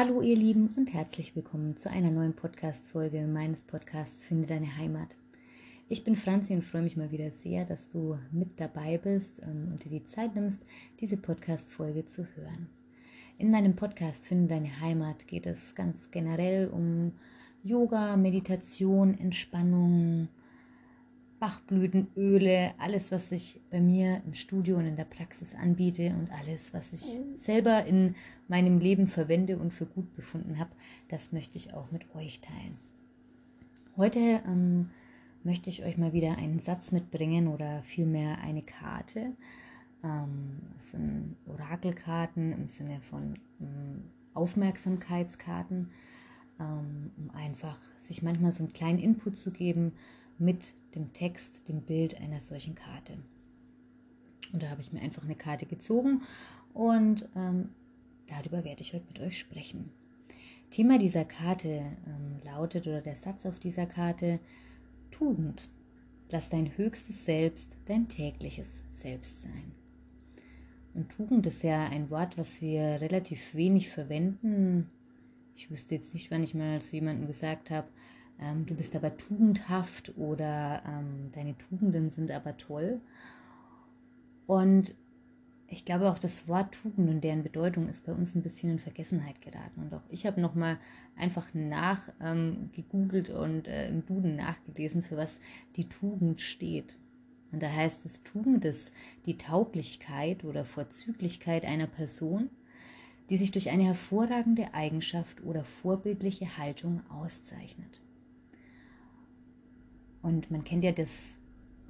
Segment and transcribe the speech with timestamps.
[0.00, 5.08] Hallo ihr Lieben und herzlich willkommen zu einer neuen Podcast-Folge meines Podcasts Finde deine Heimat.
[5.88, 9.72] Ich bin Franzi und freue mich mal wieder sehr, dass du mit dabei bist ähm,
[9.72, 10.62] und dir die Zeit nimmst,
[11.00, 12.68] diese Podcast-Folge zu hören.
[13.38, 17.10] In meinem Podcast Finde deine Heimat geht es ganz generell um
[17.64, 20.28] Yoga, Meditation, Entspannung,
[21.40, 26.74] Bachblütenöle, alles, was ich bei mir im Studio und in der Praxis anbiete und alles,
[26.74, 28.16] was ich selber in
[28.48, 30.70] meinem Leben verwende und für gut befunden habe,
[31.08, 32.76] das möchte ich auch mit euch teilen.
[33.96, 34.90] Heute ähm,
[35.44, 39.32] möchte ich euch mal wieder einen Satz mitbringen oder vielmehr eine Karte.
[40.02, 45.90] Ähm, das sind Orakelkarten im Sinne von ähm, Aufmerksamkeitskarten,
[46.60, 49.92] um einfach sich manchmal so einen kleinen Input zu geben
[50.38, 53.18] mit dem Text, dem Bild einer solchen Karte.
[54.52, 56.22] Und da habe ich mir einfach eine Karte gezogen
[56.72, 57.70] und ähm,
[58.26, 59.90] darüber werde ich heute mit euch sprechen.
[60.70, 64.38] Thema dieser Karte ähm, lautet oder der Satz auf dieser Karte
[65.10, 65.68] Tugend.
[66.30, 69.72] Lass dein höchstes Selbst dein tägliches Selbst sein.
[70.94, 74.90] Und Tugend ist ja ein Wort, was wir relativ wenig verwenden.
[75.56, 77.88] Ich wüsste jetzt nicht, wann ich mal zu jemandem gesagt habe,
[78.40, 83.00] ähm, du bist aber tugendhaft oder ähm, deine Tugenden sind aber toll.
[84.46, 84.94] Und
[85.70, 88.78] ich glaube auch das Wort Tugend und deren Bedeutung ist bei uns ein bisschen in
[88.78, 89.82] Vergessenheit geraten.
[89.82, 90.78] Und auch ich habe nochmal
[91.16, 95.40] einfach nachgegoogelt ähm, und äh, im Duden nachgelesen, für was
[95.76, 96.96] die Tugend steht.
[97.52, 98.92] Und da heißt es, Tugend ist
[99.26, 102.50] die Tauglichkeit oder Vorzüglichkeit einer Person,
[103.28, 108.00] die sich durch eine hervorragende Eigenschaft oder vorbildliche Haltung auszeichnet.
[110.22, 111.08] Und man kennt ja das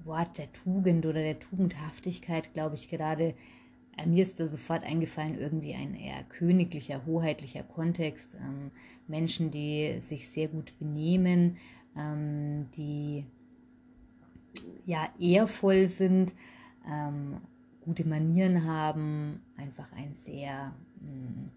[0.05, 3.35] Wort der Tugend oder der Tugendhaftigkeit, glaube ich, gerade.
[3.97, 8.35] Äh, mir ist da sofort eingefallen, irgendwie ein eher königlicher, hoheitlicher Kontext.
[8.35, 8.71] Ähm,
[9.07, 11.57] Menschen, die sich sehr gut benehmen,
[11.97, 13.25] ähm, die
[14.87, 16.35] ja ehrvoll sind,
[16.87, 17.39] ähm,
[17.81, 21.51] gute Manieren haben, einfach ein sehr mh,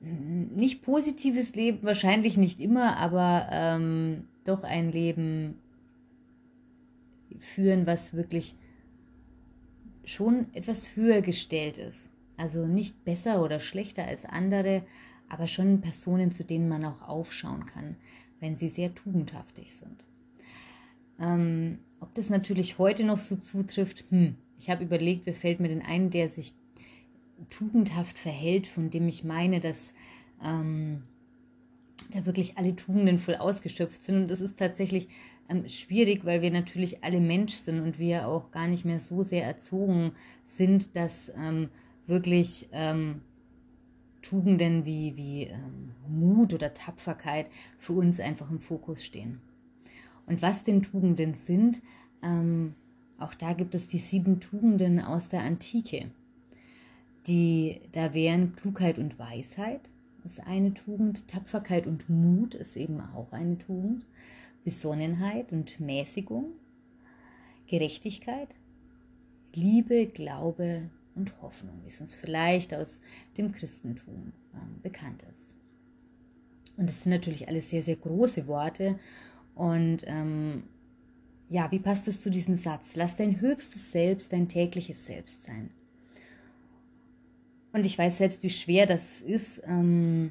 [0.00, 5.58] mm, nicht positives Leben, wahrscheinlich nicht immer, aber ähm, doch ein Leben
[7.38, 8.54] führen, was wirklich
[10.04, 12.10] schon etwas höher gestellt ist.
[12.36, 14.82] Also nicht besser oder schlechter als andere,
[15.28, 17.96] aber schon Personen, zu denen man auch aufschauen kann,
[18.40, 20.04] wenn sie sehr tugendhaftig sind.
[21.18, 25.68] Ähm, ob das natürlich heute noch so zutrifft, hm, ich habe überlegt, wer fällt mir
[25.68, 26.54] denn ein, der sich
[27.50, 29.92] tugendhaft verhält, von dem ich meine, dass
[30.42, 31.02] ähm,
[32.12, 34.22] da wirklich alle Tugenden voll ausgeschöpft sind.
[34.22, 35.08] Und das ist tatsächlich
[35.48, 39.22] ähm, schwierig, weil wir natürlich alle Mensch sind und wir auch gar nicht mehr so
[39.22, 40.12] sehr erzogen
[40.44, 41.68] sind, dass ähm,
[42.06, 43.20] wirklich ähm,
[44.22, 49.40] Tugenden wie, wie ähm, Mut oder Tapferkeit für uns einfach im Fokus stehen.
[50.26, 51.82] Und was denn Tugenden sind,
[52.22, 52.74] ähm,
[53.18, 56.10] auch da gibt es die sieben Tugenden aus der Antike.
[57.26, 59.90] Die, da wären Klugheit und Weisheit,
[60.24, 61.28] ist eine Tugend.
[61.28, 64.06] Tapferkeit und Mut ist eben auch eine Tugend.
[64.64, 66.52] Besonnenheit und Mäßigung.
[67.66, 68.48] Gerechtigkeit.
[69.54, 73.00] Liebe, Glaube und Hoffnung, wie es uns vielleicht aus
[73.36, 75.54] dem Christentum äh, bekannt ist.
[76.76, 78.98] Und das sind natürlich alles sehr, sehr große Worte.
[79.54, 80.64] Und ähm,
[81.48, 82.96] ja, wie passt es zu diesem Satz?
[82.96, 85.70] Lass dein höchstes Selbst dein tägliches Selbst sein.
[87.74, 89.60] Und ich weiß selbst, wie schwer das ist.
[89.66, 90.30] Ähm,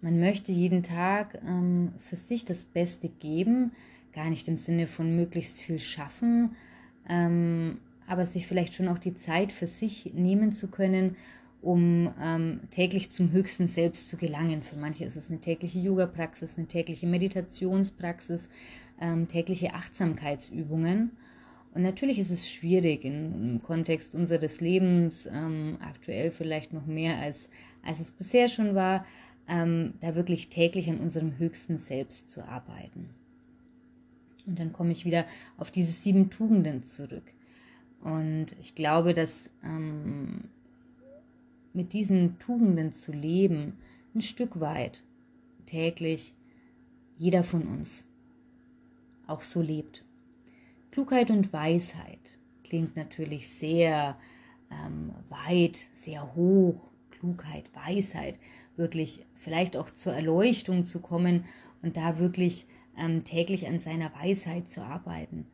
[0.00, 3.70] man möchte jeden Tag ähm, für sich das Beste geben,
[4.12, 6.56] gar nicht im Sinne von möglichst viel schaffen,
[7.08, 11.14] ähm, aber sich vielleicht schon auch die Zeit für sich nehmen zu können,
[11.62, 14.62] um ähm, täglich zum höchsten Selbst zu gelangen.
[14.62, 18.48] Für manche ist es eine tägliche Yoga-Praxis, eine tägliche Meditationspraxis,
[19.00, 21.12] ähm, tägliche Achtsamkeitsübungen.
[21.74, 27.18] Und natürlich ist es schwierig in, im Kontext unseres Lebens, ähm, aktuell vielleicht noch mehr
[27.18, 27.48] als,
[27.82, 29.06] als es bisher schon war,
[29.48, 33.10] ähm, da wirklich täglich an unserem höchsten Selbst zu arbeiten.
[34.46, 35.24] Und dann komme ich wieder
[35.56, 37.32] auf diese sieben Tugenden zurück.
[38.02, 40.44] Und ich glaube, dass ähm,
[41.72, 43.74] mit diesen Tugenden zu leben,
[44.14, 45.02] ein Stück weit
[45.66, 46.34] täglich
[47.16, 48.04] jeder von uns
[49.26, 50.04] auch so lebt.
[50.92, 54.14] Klugheit und Weisheit klingt natürlich sehr
[54.70, 56.90] ähm, weit, sehr hoch.
[57.10, 58.38] Klugheit, Weisheit,
[58.76, 61.46] wirklich vielleicht auch zur Erleuchtung zu kommen
[61.80, 62.66] und da wirklich
[62.98, 65.46] ähm, täglich an seiner Weisheit zu arbeiten.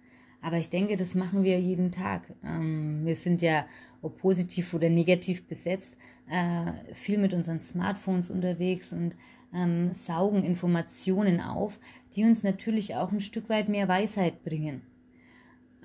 [0.42, 2.22] Aber ich denke, das machen wir jeden Tag.
[2.42, 3.64] Ähm, wir sind ja,
[4.02, 5.96] ob positiv oder negativ besetzt,
[6.28, 9.14] äh, viel mit unseren Smartphones unterwegs und
[9.54, 11.78] ähm, saugen Informationen auf,
[12.16, 14.82] die uns natürlich auch ein Stück weit mehr Weisheit bringen.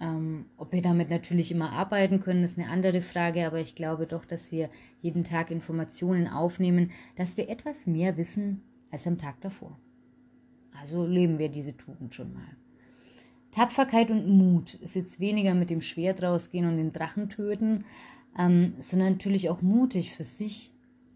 [0.02, 4.08] Ähm, ob wir damit natürlich immer arbeiten können, ist eine andere Frage, aber ich glaube
[4.08, 4.70] doch, dass wir
[5.02, 8.62] jeden Tag Informationen aufnehmen, dass wir etwas mehr wissen
[8.92, 9.78] als am Tag davor.
[10.82, 12.58] Also leben wir diese Tugend schon mal.
[13.52, 17.86] Tapferkeit und Mut ist jetzt weniger mit dem Schwert rausgehen und den Drachen töten,
[18.38, 20.74] ähm, sondern natürlich auch mutig für sich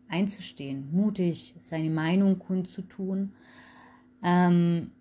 [0.07, 3.33] einzustehen, mutig seine Meinung kundzutun,
[4.23, 4.91] ähm,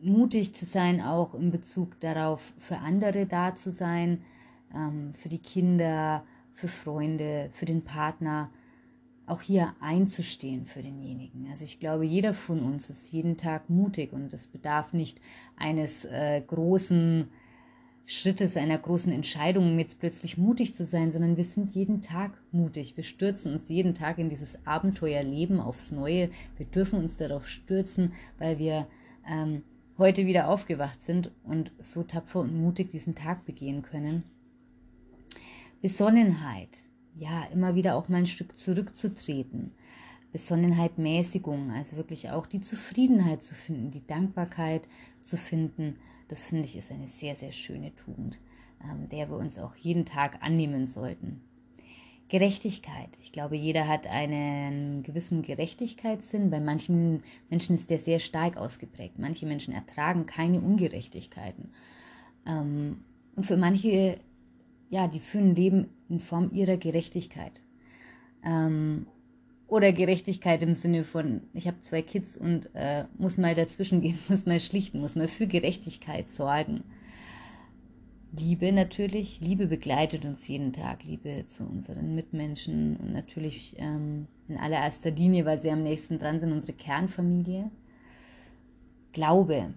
[0.00, 4.22] mutig zu sein, auch in Bezug darauf, für andere da zu sein,
[4.74, 6.24] ähm, für die Kinder,
[6.54, 8.50] für Freunde, für den Partner,
[9.26, 11.48] auch hier einzustehen für denjenigen.
[11.50, 15.20] Also ich glaube, jeder von uns ist jeden Tag mutig und es bedarf nicht
[15.56, 17.28] eines äh, großen
[18.06, 22.32] Schrittes, einer großen Entscheidung, um jetzt plötzlich mutig zu sein, sondern wir sind jeden Tag
[22.52, 22.96] mutig.
[22.96, 26.30] Wir stürzen uns jeden Tag in dieses Abenteuerleben aufs Neue.
[26.56, 28.86] Wir dürfen uns darauf stürzen, weil wir
[29.28, 29.62] ähm,
[29.98, 34.22] heute wieder aufgewacht sind und so tapfer und mutig diesen Tag begehen können.
[35.82, 36.70] Besonnenheit,
[37.16, 39.72] ja, immer wieder auch mal ein Stück zurückzutreten.
[40.32, 44.86] Besonnenheit, Mäßigung, also wirklich auch die Zufriedenheit zu finden, die Dankbarkeit
[45.22, 45.96] zu finden,
[46.28, 48.38] das finde ich ist eine sehr, sehr schöne Tugend,
[48.84, 51.40] ähm, der wir uns auch jeden Tag annehmen sollten.
[52.28, 53.08] Gerechtigkeit.
[53.22, 56.50] Ich glaube, jeder hat einen gewissen Gerechtigkeitssinn.
[56.50, 59.18] Bei manchen Menschen ist der sehr stark ausgeprägt.
[59.18, 61.70] Manche Menschen ertragen keine Ungerechtigkeiten.
[62.46, 62.98] Ähm,
[63.34, 64.18] und für manche,
[64.90, 67.52] ja, die führen Leben in Form ihrer Gerechtigkeit.
[68.44, 69.06] Ähm,
[69.66, 74.18] oder Gerechtigkeit im Sinne von, ich habe zwei Kids und äh, muss mal dazwischen gehen,
[74.28, 76.84] muss mal schlichten, muss mal für Gerechtigkeit sorgen.
[78.36, 79.40] Liebe natürlich.
[79.40, 81.04] Liebe begleitet uns jeden Tag.
[81.04, 86.40] Liebe zu unseren Mitmenschen und natürlich ähm, in allererster Linie, weil sie am nächsten dran
[86.40, 87.70] sind, unsere Kernfamilie.
[89.12, 89.72] Glaube.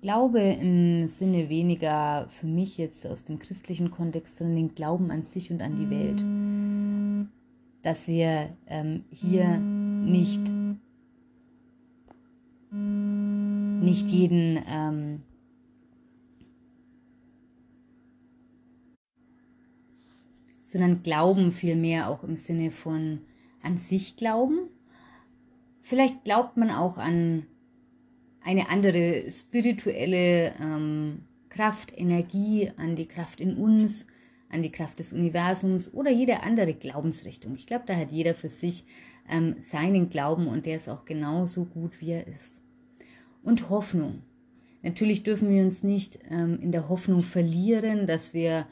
[0.00, 5.22] Glaube im Sinne weniger für mich jetzt aus dem christlichen Kontext, sondern den Glauben an
[5.22, 6.22] sich und an die Welt.
[7.82, 10.40] Dass wir ähm, hier nicht,
[12.70, 15.22] nicht jeden ähm,
[20.76, 23.20] sondern Glauben vielmehr auch im Sinne von
[23.62, 24.68] an sich glauben.
[25.80, 27.46] Vielleicht glaubt man auch an
[28.42, 34.04] eine andere spirituelle ähm, Kraft, Energie, an die Kraft in uns,
[34.50, 37.54] an die Kraft des Universums oder jede andere Glaubensrichtung.
[37.54, 38.84] Ich glaube, da hat jeder für sich
[39.30, 42.60] ähm, seinen Glauben und der ist auch genauso gut, wie er ist.
[43.42, 44.20] Und Hoffnung.
[44.82, 48.66] Natürlich dürfen wir uns nicht ähm, in der Hoffnung verlieren, dass wir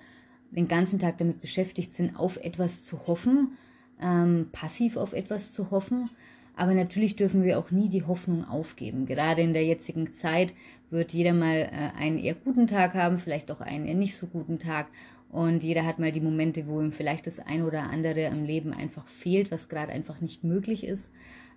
[0.54, 3.56] den ganzen Tag damit beschäftigt sind, auf etwas zu hoffen,
[4.00, 6.10] ähm, passiv auf etwas zu hoffen.
[6.56, 9.06] Aber natürlich dürfen wir auch nie die Hoffnung aufgeben.
[9.06, 10.54] Gerade in der jetzigen Zeit
[10.90, 14.26] wird jeder mal äh, einen eher guten Tag haben, vielleicht auch einen eher nicht so
[14.26, 14.86] guten Tag.
[15.30, 18.72] Und jeder hat mal die Momente, wo ihm vielleicht das ein oder andere am Leben
[18.72, 21.08] einfach fehlt, was gerade einfach nicht möglich ist.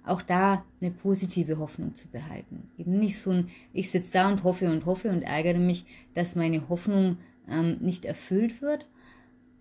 [0.04, 2.72] Auch da eine positive Hoffnung zu behalten.
[2.80, 5.86] Eben nicht so ein, ich sitze da und hoffe und hoffe und ärgere mich,
[6.16, 7.18] dass meine Hoffnung
[7.50, 8.88] ähm, nicht erfüllt wird,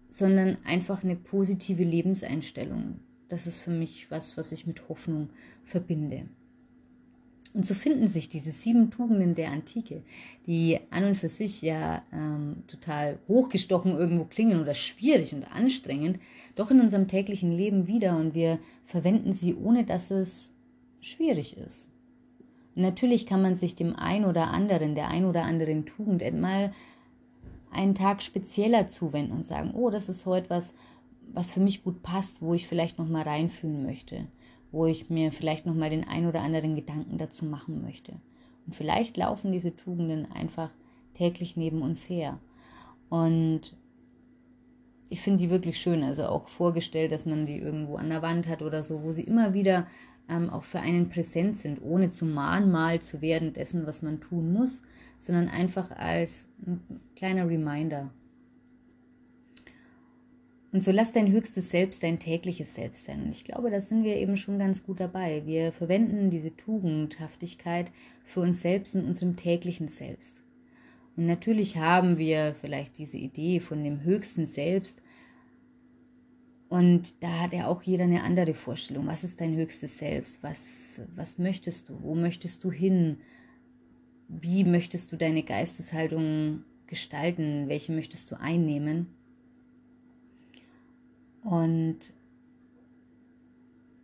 [0.09, 3.01] sondern einfach eine positive Lebenseinstellung.
[3.29, 5.31] Das ist für mich was, was ich mit Hoffnung
[5.65, 6.27] verbinde.
[7.57, 10.03] Und so finden sich diese sieben Tugenden der Antike,
[10.47, 16.19] die an und für sich ja ähm, total hochgestochen irgendwo klingen oder schwierig und anstrengend,
[16.55, 20.51] doch in unserem täglichen Leben wieder und wir verwenden sie, ohne dass es
[21.01, 21.89] schwierig ist.
[22.75, 26.75] Natürlich kann man sich dem ein oder anderen, der ein oder anderen Tugend einmal
[27.71, 30.75] einen Tag spezieller zuwenden und sagen, oh, das ist heute was,
[31.33, 34.27] was für mich gut passt, wo ich vielleicht noch mal reinfühlen möchte,
[34.73, 38.15] wo ich mir vielleicht noch mal den ein oder anderen Gedanken dazu machen möchte.
[38.67, 40.71] Und vielleicht laufen diese Tugenden einfach
[41.15, 42.39] täglich neben uns her.
[43.09, 43.73] Und
[45.09, 48.49] ich finde die wirklich schön, also auch vorgestellt, dass man die irgendwo an der Wand
[48.49, 49.87] hat oder so, wo sie immer wieder
[50.29, 54.53] ähm, auch für einen präsent sind, ohne zu Mahnmal zu werden dessen, was man tun
[54.53, 54.83] muss,
[55.19, 56.81] sondern einfach als ein
[57.15, 58.11] kleiner Reminder.
[60.73, 63.23] Und so lass dein höchstes Selbst dein tägliches Selbst sein.
[63.23, 65.43] Und ich glaube, da sind wir eben schon ganz gut dabei.
[65.47, 67.91] Wir verwenden diese Tugendhaftigkeit
[68.27, 70.43] für uns selbst in unserem täglichen Selbst.
[71.17, 75.01] Und natürlich haben wir vielleicht diese Idee von dem höchsten Selbst.
[76.69, 79.07] Und da hat ja auch jeder eine andere Vorstellung.
[79.07, 80.43] Was ist dein höchstes Selbst?
[80.43, 82.03] Was, was möchtest du?
[82.03, 83.19] Wo möchtest du hin?
[84.29, 89.07] wie möchtest du deine Geisteshaltung gestalten, welche möchtest du einnehmen.
[91.43, 92.13] Und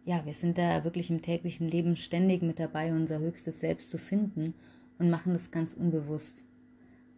[0.04, 3.99] ja, wir sind da wirklich im täglichen Leben ständig mit dabei, unser höchstes Selbst zu
[3.99, 4.54] finden
[4.99, 6.45] und machen das ganz unbewusst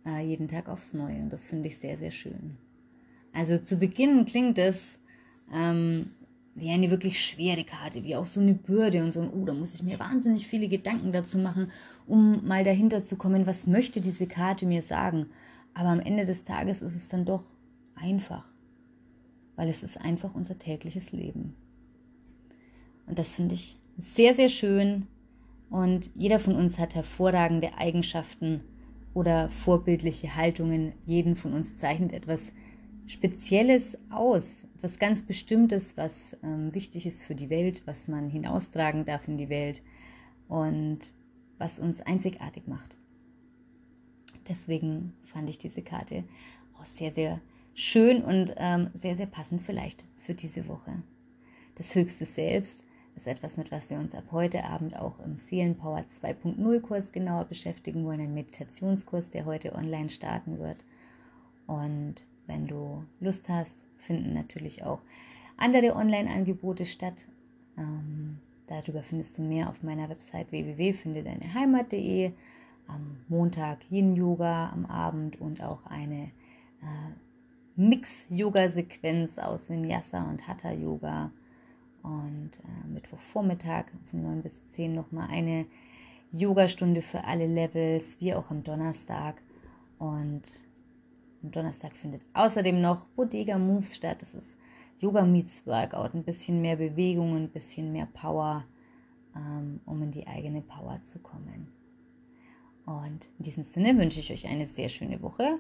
[0.07, 1.17] äh, jeden Tag aufs Neue.
[1.17, 2.57] Und das finde ich sehr, sehr schön.
[3.33, 4.99] Also zu Beginn klingt es
[5.53, 6.11] ähm,
[6.55, 9.53] wie eine wirklich schwere Karte, wie auch so eine Bürde und so ein, oh, da
[9.53, 11.73] muss ich mir wahnsinnig viele Gedanken dazu machen,
[12.07, 15.27] um mal dahinter zu kommen, was möchte diese Karte mir sagen.
[15.75, 17.43] Aber am Ende des Tages ist es dann doch
[17.97, 18.45] einfach,
[19.57, 21.57] weil es ist einfach unser tägliches Leben.
[23.07, 25.07] Und das finde ich sehr, sehr schön.
[25.71, 28.61] Und jeder von uns hat hervorragende Eigenschaften
[29.13, 30.93] oder vorbildliche Haltungen.
[31.05, 32.53] Jeden von uns zeichnet etwas
[33.07, 39.05] Spezielles aus, etwas ganz Bestimmtes, was ähm, wichtig ist für die Welt, was man hinaustragen
[39.05, 39.83] darf in die Welt
[40.49, 41.01] und
[41.59, 42.97] was uns einzigartig macht.
[44.49, 46.25] Deswegen fand ich diese Karte
[46.79, 47.41] auch sehr, sehr
[47.75, 51.03] schön und ähm, sehr, sehr passend vielleicht für diese Woche.
[51.77, 52.85] Das höchste Selbst
[53.17, 57.45] ist etwas, mit was wir uns ab heute Abend auch im Seelenpower 2.0 Kurs genauer
[57.45, 60.85] beschäftigen wollen, ein Meditationskurs, der heute online starten wird.
[61.67, 65.01] Und wenn du Lust hast, finden natürlich auch
[65.57, 67.27] andere Online-Angebote statt.
[67.79, 72.33] Ähm, darüber findest du mehr auf meiner Website www.findedeineheimat.de.
[72.87, 76.25] Am Montag Yin-Yoga am Abend und auch eine
[76.83, 77.13] äh,
[77.77, 81.31] Mix-Yoga-Sequenz aus Vinyasa und Hatha-Yoga
[82.03, 85.67] und äh, Mittwochvormittag von 9 bis 10 nochmal eine
[86.31, 89.37] Yogastunde für alle Levels, wie auch am Donnerstag.
[89.99, 90.43] Und
[91.51, 94.19] Donnerstag findet außerdem noch Bodega Moves statt.
[94.21, 94.57] Das ist
[95.01, 98.65] Yoga meets Workout, ein bisschen mehr Bewegung, ein bisschen mehr Power,
[99.37, 101.69] ähm, um in die eigene Power zu kommen.
[102.87, 105.59] Und in diesem Sinne wünsche ich euch eine sehr schöne Woche,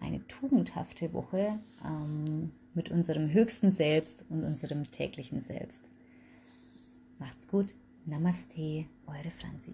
[0.00, 5.80] eine tugendhafte Woche ähm, mit unserem höchsten Selbst und unserem täglichen Selbst.
[7.18, 7.74] Macht's gut.
[8.04, 9.72] Namaste, eure Franzi.